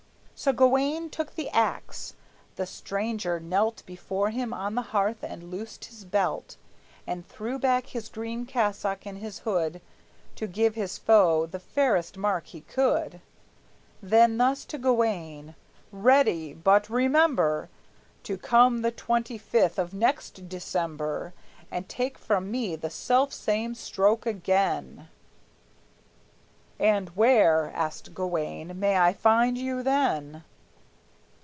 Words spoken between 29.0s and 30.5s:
find you then?"